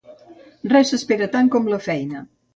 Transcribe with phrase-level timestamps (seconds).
[0.71, 2.27] Res s'espera tant com la feina.